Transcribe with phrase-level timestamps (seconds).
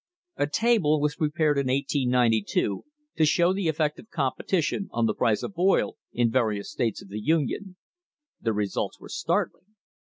[0.37, 2.85] A table was prepared in 1892
[3.17, 7.09] to show the effect of competition on the price of oil in various states of
[7.09, 7.75] the Union.
[8.41, 9.75] The results were startling.